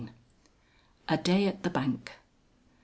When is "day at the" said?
1.17-1.69